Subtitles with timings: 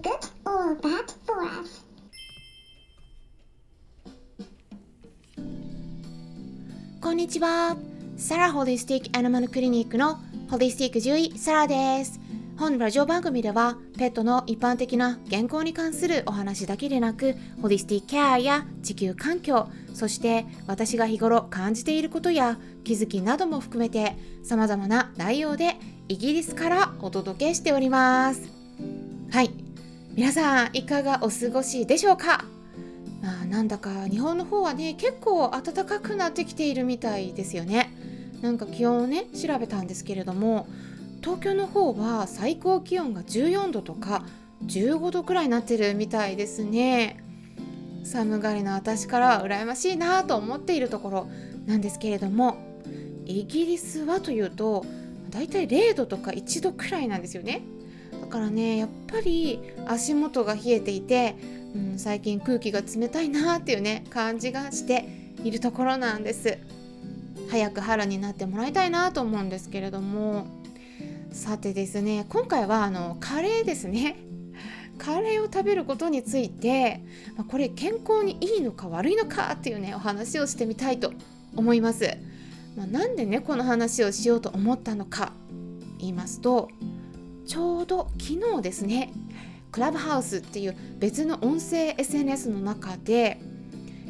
[0.00, 0.12] good
[0.44, 1.84] or bad for us.
[7.00, 7.76] こんにちは。
[8.16, 10.18] サラホリスティックアニマルクリニックの
[10.50, 12.20] ホリスティック獣医サラです。
[12.58, 25.76] 本ラジオ番組ではペットの一般的な健康に関するお話だけでなくホリスティックケアや地球環境そして私が日頃感じていることや気づきなども含めて様々な内容で
[26.08, 28.42] イギリスからお届けしております
[29.30, 29.69] はい
[30.14, 32.44] 皆さんいかがお過ごしでしょうか？
[33.22, 37.92] まあなんだか日本の方はね結構暖かくなってきているみたいですよね。
[38.42, 40.66] なんか気温をね調べたんですけれども
[41.22, 44.24] 東京の方は最高気温が14度とか
[44.66, 47.22] 15度くらいになってるみたいですね。
[48.02, 51.30] 寒がりの私からは羨ましいなと思っているところ
[51.66, 52.56] なんですけれども
[53.26, 54.84] イギリスはというと
[55.28, 57.62] だいたい0度とか1度くらいなんですよね。
[58.30, 61.36] からねやっぱり足元が冷えていて、
[61.74, 66.58] うん、最近空気が冷たいなっていうね感じがしているところなんです。
[67.50, 70.60] 早く春になってもらいたいなと思うんですけれども。
[71.32, 74.16] さてですね今回はあのカレーですね。
[74.98, 77.02] カレーを食べることについて、
[77.36, 81.12] ま、これ健康にいいのか悪いのかっていうねお話をしてみたいと
[81.56, 82.18] 思います、
[82.76, 85.32] まあ、なんでねこの話をしようと思ったのか
[85.98, 86.68] 言いますと
[87.50, 89.12] ちょうど昨日ですね
[89.72, 93.40] クラブハウスっていう別の音声 SNS の中で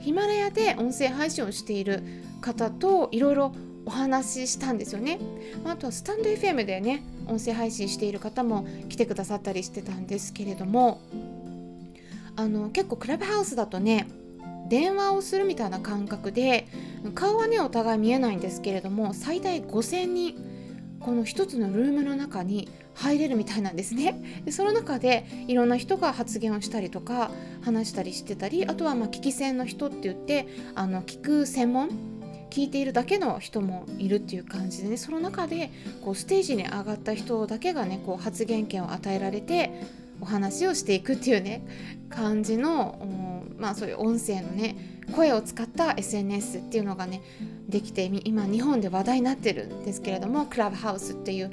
[0.00, 2.02] ヒマラヤで音声配信をしている
[2.40, 3.52] 方といろいろ
[3.84, 5.18] お話ししたんですよね。
[5.66, 11.02] あとはスタンド FM でね音声配信している方も来てくださったりしてたんですけれども
[12.36, 14.08] あの結構クラブハウスだとね
[14.70, 16.68] 電話をするみたいな感覚で
[17.14, 24.42] 顔はねお互い見えないんですけれども最大5,000人この一つのルームの中に入れるみたいなんですね。
[24.44, 27.30] でその中でいろんな人が発言をしたりとか
[27.62, 31.90] 話したりしてたりあとはまあ聞き戦の人って言ってあの聞く専門
[32.50, 35.70] 聞いているだけの人もいるっていう感じでねその中で
[36.02, 39.70] こうステージに上がった人だけがねこう発言権を与えられて
[40.20, 41.66] お話をしていくっていうね
[42.08, 47.20] 感じのまあそういう音声のね声を使った SNS っていうのがね
[47.68, 51.50] できて今日本で話題になってるんですけれどもクラブハウスっていう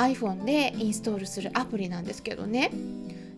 [0.00, 2.70] iPhone でインストールするアプリなんですけどね。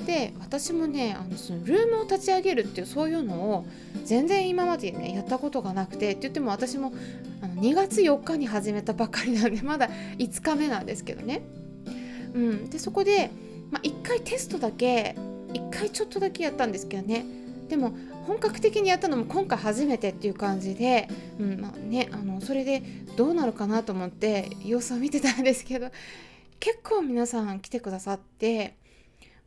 [0.07, 3.67] で私もねあのそのルームを立ち上げるっていうそういうのを
[4.05, 6.93] 全然今までねやったことがなくてって言っても私も
[7.41, 11.43] あの2月4日に始めたばっかりなんで まだ5日目なんですけどね。
[12.35, 13.31] うん、でそこで、
[13.71, 15.15] まあ、1回テストだけ
[15.53, 17.25] 1回ちょっとだけやったんですけどね。
[17.69, 17.93] でも
[18.27, 21.09] 本格的にやったのも今回初めてっていう感じで、
[21.39, 22.83] うんまあね、あのそれで
[23.17, 25.91] どうなるかなと思って様子を見てたんですけど
[26.63, 28.77] 結構皆さん来てくださって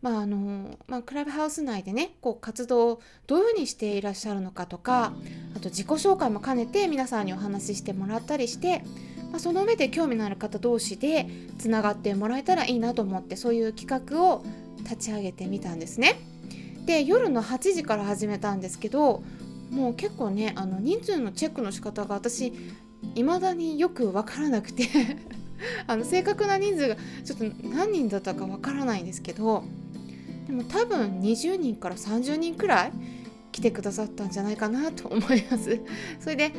[0.02, 5.14] まああのまあ、クラブハウス内でねこう活動をどういうふうにしていらっしゃるのかとか
[5.56, 8.84] あと自己紹介も兼ねて皆さんにお話ししてもらったりして、
[9.31, 11.25] まあ、その上で興味のある方同士で
[11.58, 14.44] つながってもらえたらいいなと思ってそういう企画を
[14.80, 16.20] 立ち上げてみたんですね。
[16.86, 19.24] で夜の8時から始めたんですけど
[19.72, 22.54] もう結構ねあの人数のチェックの仕方が私
[23.16, 24.84] 未だによく分からなくて
[25.88, 29.64] あの正確な人数がちょっと何人だったか分からないんですけど
[30.48, 32.92] でも多分20人から30人くらい
[33.52, 35.80] 来てくださったんじゃないかなと思います。
[36.20, 36.52] それで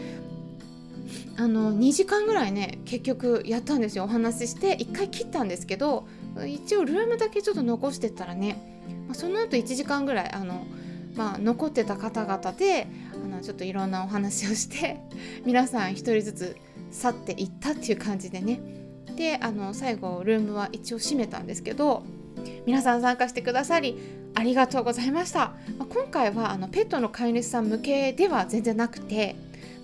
[1.36, 6.08] あの2時間ぐらいね結局やったんですよお話しして1回切ったんですけど
[6.46, 10.66] 一応ルームだけちょっと残してたらね、ま、その後1時間ぐらいあの、
[11.14, 14.98] まあ、残ってた方々であのちょっといろんなお話をして
[15.44, 16.56] 皆さん1人ずつ
[16.90, 18.60] 去っていったっていう感じでね
[19.16, 22.04] であの最後ルームは一応閉めたんですけど
[22.66, 23.98] 皆さん参加してくださり
[24.34, 29.34] ありがとうございました、まあ、今回はあのペットの飼い主さん向けでは全然なくて、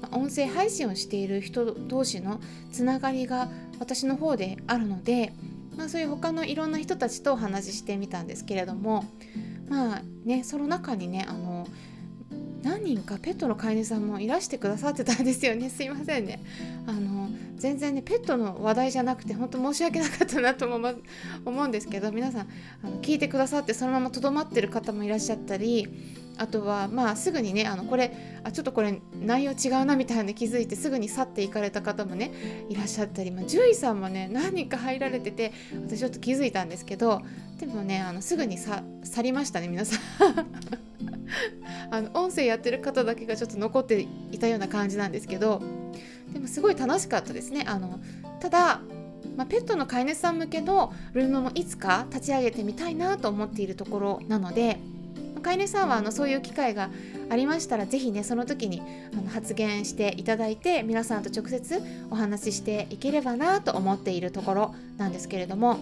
[0.03, 3.48] まあ、音声配信をしている人同士のつながりが
[3.81, 5.32] 私の方であるので、
[5.76, 9.05] まあ、そういう他のいろんな人たちとお話ししてみたんですけれども
[9.69, 11.42] まあねその中にねあの
[12.62, 15.69] 何人かペットの飼い主さんもいらしてくださってたんですよね。
[15.70, 16.41] すいませんね。
[16.87, 20.76] あの全然ねペットの話題じゃなくて本当申し訳なかったなとも
[21.44, 22.41] 思う んですけど皆さん
[22.82, 25.88] あの聞いてくださってそのままとどまってる方もいらっしゃったり
[26.38, 28.12] あとはまあすぐにねあのこれ
[28.43, 32.32] あちょっとこれ内容違うなみたいな気づいてすぐに去っていかれた方もね
[32.69, 35.53] いらっしゃったり、まあ、獣医さんもね何人か入られてて
[35.87, 37.23] 私ちょっと気づいたんですけど
[37.61, 38.82] でもねあのすぐに去
[39.23, 40.92] りましたね皆さん。
[41.90, 45.62] あの音声やってる方だけがちょっと残っていたような感じなんですけど
[46.32, 47.64] でもすごい楽しかったですね。
[47.67, 48.00] あの
[48.40, 48.81] ただ
[49.37, 54.79] まあ、ペットの飼い主さん向けのルームもいつか立ち上げてみたいなと思っているところなので
[55.43, 56.90] 飼い主さんはあのそういう機会が
[57.29, 58.82] ありましたら是非ねその時に
[59.12, 65.79] あの発言していただいて皆さんと直接お話ししていければなと思っているところなんですけれども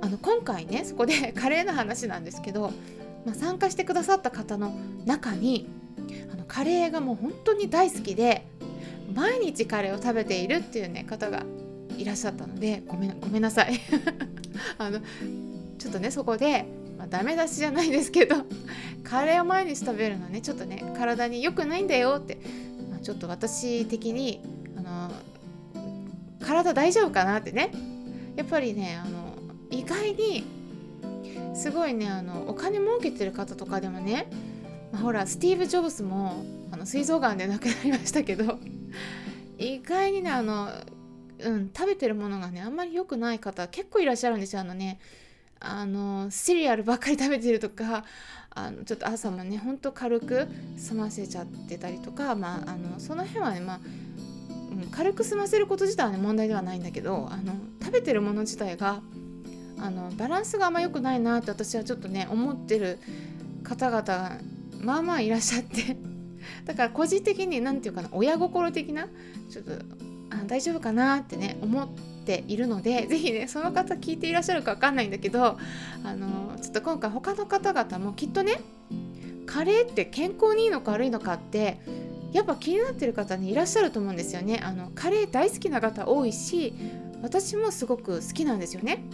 [0.00, 2.72] あの今回ねそこで カレーの話なんですけど、
[3.24, 4.74] まあ、参加してくださった方の
[5.06, 5.68] 中に
[6.32, 8.46] あのカレーがもう本当に大好きで
[9.14, 11.44] 毎日カレーを食べているっていうね方が
[11.96, 13.78] いらっしゃったのでごめんごめんなさい。
[14.78, 15.00] あの
[15.78, 16.64] ちょっとねそこで、
[16.98, 18.36] まあ、ダメ出しじゃないですけど
[19.02, 22.38] カレーを毎日食べるのはねちょっとね体に良くないんだよって、
[22.90, 24.40] まあ、ちょっと私的に
[24.76, 25.10] あの
[26.40, 27.70] 体大丈夫かなってね。
[28.36, 29.34] やっぱりねあの
[29.70, 30.44] 意外に
[31.54, 34.28] すごいねあのお金儲けてる方とかでもね、
[34.92, 38.58] まあ、ほらスティーブ・ジョブズもあの膵臓がんで亡くなりましたけど
[39.58, 40.70] 意外にねあの、
[41.40, 44.60] うん、食べてるものがねあんまり良くない方結構いらっしゃるんですよ。
[44.60, 44.98] あのね
[45.64, 48.04] あのシリアルばっかり食べてるとか
[48.50, 53.80] あのちょっと朝もねほんと軽く済ませちゃってたりとか、まあ、あのその辺はね、まあ
[54.72, 59.02] うん、軽く済ませること自体はね問題ではないんだけどあの食べてるもの自体が
[59.82, 63.00] あのバランスがあんま良くないなって私はちょっとね思ってる
[63.64, 64.38] 方々が
[64.80, 65.96] まあまあいらっしゃって。
[66.64, 69.08] だから個人的に何て言うかな親心的な
[69.50, 69.72] ちょっと
[70.30, 71.88] あ大丈夫かなってね思っ
[72.24, 75.58] ているので是非ねその方聞いていらっしゃるか分かんないんだけど
[76.04, 78.60] あのちょっと今回他の方々もきっとね
[79.46, 81.80] カレーって健康にいいのか悪いのかって
[82.32, 84.60] やっぱ気になってる方にいらっしゃると思うんですよね。
[84.64, 86.74] あのカレー大好きな方多いし
[87.22, 89.04] 私もすごく好きなんですよね。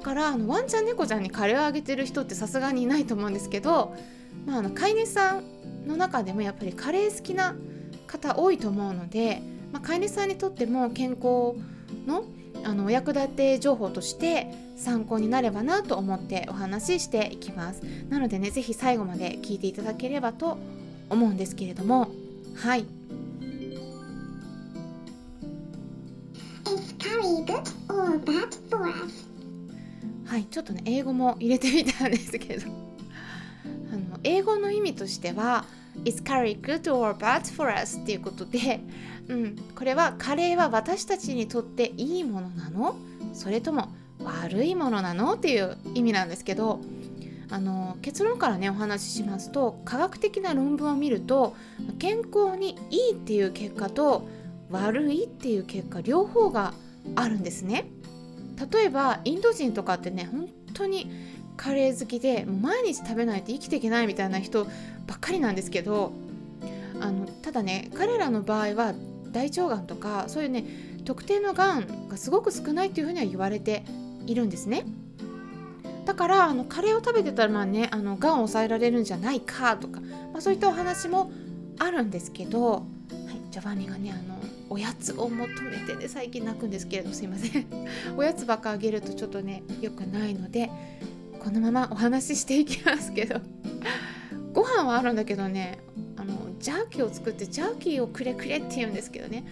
[0.00, 3.94] からあのワンちゃん猫ちゃんにカレーをあげてる人ってさすがにいないと思うんですけど、
[4.46, 7.54] まあ、あの飼い主さんの中でもやっぱりカレー好きな
[8.06, 9.42] 方多いと思うので、
[9.72, 11.54] まあ、飼い主さんにとっても健康
[12.06, 12.24] の
[12.62, 20.58] あのお役立て情報として参考になればなと思ってお話ししていきますなのでね是非最後まで聞いていただければと
[21.08, 22.10] 思うんですけれども
[22.56, 22.84] はい
[26.64, 29.30] It's カレー good or bad for us?
[30.30, 32.70] はいちょっとね英語も入れてみたんですけど。
[33.92, 35.64] あの英語の意味としては
[36.04, 37.98] It's curry good or bad for us?
[37.98, 38.78] っていうことで、
[39.26, 42.94] うん、これはカレーは私たちにとっていいものなの？
[43.32, 43.88] それとも
[44.22, 45.34] 悪いものなの？
[45.34, 46.78] っていう意味なんですけど
[47.50, 51.56] あの結論からねお話ししますと科学的な論文を見ると
[51.98, 54.28] 健康にいいっていう結果と
[54.70, 56.72] 悪いっていう結果両方が
[57.16, 57.90] あるんですね。
[58.72, 61.10] 例えばインド人とかってね本当に
[61.56, 64.64] カレー好きで毎日食べないと生きていけないみたいな人
[65.06, 66.12] ばっかりなんですけど
[67.00, 68.94] あのただね彼らの場合は
[69.30, 70.64] 大腸がんとかそういうね
[71.04, 73.84] 特定のがんがすごく少ないっていうふうには言われて
[74.26, 74.84] いるんですね。
[76.04, 80.00] だからあのカレーを食べてたらまあねあのがんを抑えられるんじゃないかとか、
[80.32, 81.30] まあ、そういったお話も
[81.78, 82.82] あるんですけど、はい、
[83.50, 84.29] ジョバンニがねあの
[84.70, 87.66] おやつを求めてね最近泣くんですけれどすいません。
[88.16, 90.70] おやつばっかあげるとちょっとね良くないので
[91.40, 93.40] このままお話ししていきますけど。
[94.52, 95.78] ご飯はあるんだけどね
[96.16, 99.44] あのジャーキーを作ってジャーキーをくれくれって言うんですけどね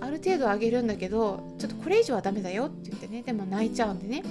[0.00, 4.22] ある程度あげるんだけどちょっとこれ以上はダメだよって言ってねでも泣いちゃうんでね。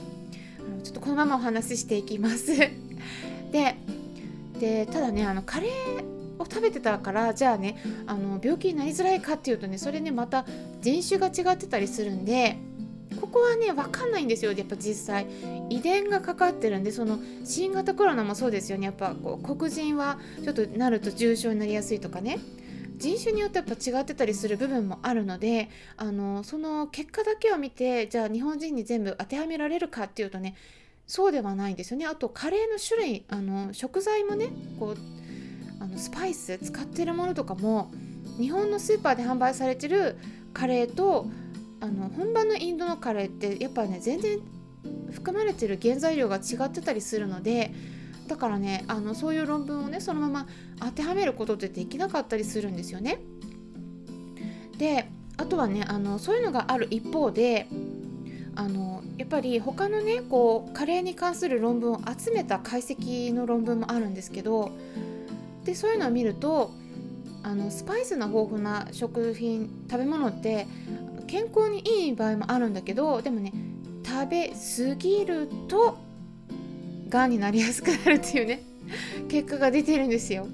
[0.59, 2.55] あのちょっとこのままお話ししていきます。
[3.51, 3.75] で
[4.59, 6.13] でただねあのカレー
[6.53, 10.45] 食べてたからじゃあねあの病気になりづらいかっていうとねそれねまた
[10.81, 12.57] 人種が違ってたりするんで
[13.19, 14.51] ここはね分かんないんですよ。
[14.53, 15.27] やっぱ実際。
[15.69, 18.85] 遺伝がかかってるんでその新型コロナもそうですよね。
[18.85, 22.39] やっぱこう黒人はちょっとなると重症になりやすいとかね。
[22.97, 30.55] 人種によってやっぱ違ってたりする部分もあるのであのその結果だけを見てじゃあ日本人に全部当てはめられるかっていうとね
[31.07, 32.05] そうではないんですよね。
[32.05, 34.97] あとカレーの種類あの食材もねこう
[35.93, 37.91] のスパイス使ってるものとかも
[38.37, 40.17] 日本のスーパーで販売されてる
[40.53, 41.27] カレーと
[41.79, 44.39] あの本場のインドのカレーってやっぱね全然
[45.11, 47.73] 含まれてる原材料が違ってたりするので
[48.27, 50.47] だからねあのそういう論文をねそのまま
[50.79, 53.19] 当てはめることってできなかったりするんですよね。
[54.77, 57.67] であとはねあのそういうのがある一方で
[58.55, 64.71] あのやっぱり他のねこうカレーに関する論文を集めた解析の論文もあるんですけど
[65.63, 66.71] でそういうのを見ると
[67.43, 70.65] あのスパイスの豊富な食品食べ物って
[71.27, 73.53] 健康にいい場合もあるんだけどでもね
[74.05, 75.97] 食べ過ぎると
[77.09, 78.63] がんになりやすくなるっていうね
[79.29, 80.47] 結果が出てるんですよ。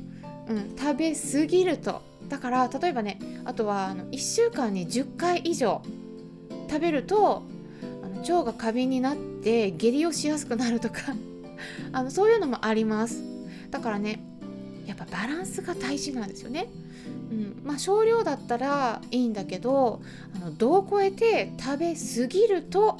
[0.47, 5.81] うん、食べ過ぎるとだから例えばねあとはあの1週間に10回以上
[6.67, 7.43] 食べると
[8.03, 11.01] あの腸が過敏になって下痢をしやすくなるとか
[11.93, 13.23] あのそういうのもあります
[13.69, 14.23] だからね
[14.89, 16.67] やっぱバランスが大事なんですよね。
[17.31, 20.01] うん、まあ少量だったらいいんだけど
[20.35, 22.97] あの度を超えて食べ過ぎると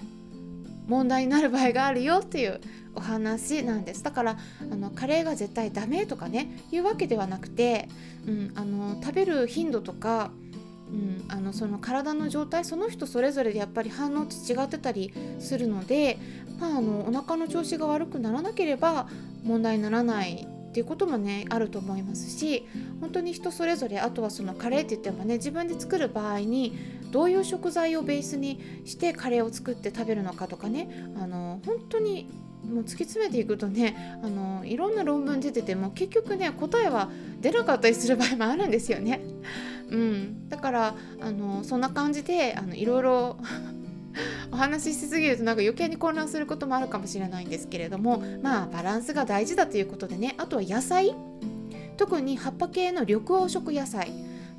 [0.88, 2.62] 問題になる場合があるよっていう
[2.94, 4.04] お話なんです。
[4.04, 4.38] だから
[4.72, 7.90] あのカレーが絶対ダメとかねいうわけではなくて、
[8.28, 10.30] うん、あの食べる頻度とか、
[10.92, 16.20] うん、あのその体の状態その人それぞれでやっぱり反応って違ってたりするので、
[16.60, 19.08] まあ、あのお腹の調子が悪くならなければ
[19.44, 22.68] 問題にならないっていうこともねあると思いますし
[23.02, 26.78] 本当に人それぞれあとはそのカレーって言ってもね自分で作る場合に
[27.12, 32.30] どういう食材をベースにしてカレーを作って食べるのかとかねあの本当に
[32.64, 37.10] もう突き詰めていくとねあのいろんな論文出てても結局ね答えは
[37.42, 39.22] 出なかったりする場合もあるんですよね。
[39.90, 43.38] うん、だからあのそんな感じであのいろいろ
[44.52, 50.36] お話ししすぎるとなんか余計に混乱することもあるかもしれないんですけれどもまあバランスが大事だということでね。
[50.38, 51.16] あとは野菜。
[51.98, 54.12] 特に葉っぱ系の緑黄色野菜。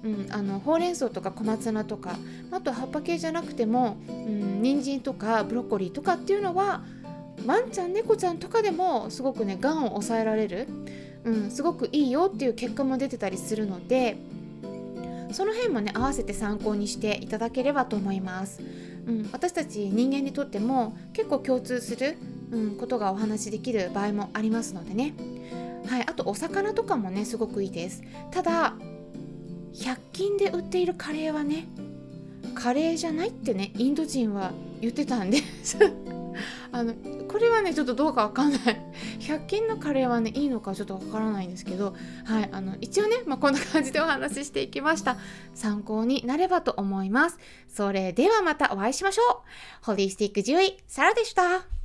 [0.02, 2.16] うん、あのほうれん草とか小松菜とか。
[2.50, 6.82] あと葉っぱ系じゃなくても、うん、人参とかブロッコリーとかっていうのは
[7.46, 10.68] ワンちゃん猫ちゃんとかでもすごくねがんを抑えられる、
[11.24, 14.16] うん、すごくいいよっていう結果も出てたりするので
[15.32, 18.60] その辺もね合わせて参考にしていただければと思います、
[19.06, 22.16] うん、私たち人間にとっても結構共通する、
[22.50, 25.14] うん、ことがお話しできる場合もありますのでね。
[25.86, 28.02] はいあとお魚とかもねすごくいいです。
[28.30, 28.74] ただ
[29.74, 31.66] 100均で売っているカレーはね
[32.54, 35.78] カレーじゃないってねインド人は言ってたんです。
[36.72, 36.94] あの
[37.28, 38.60] これはねちょっとどうかわかんない。
[39.30, 41.94] 100均のカレーはねいいのかちょっとわからないんですけど
[42.24, 45.16] はいあの一応ね、まあ、こんな感じでお話ししていきました。
[45.54, 47.38] 参考になればと思います。
[47.68, 49.42] それではまたお会いしましょ
[49.82, 49.86] う。
[49.86, 51.79] ホリスティック獣医サラでした。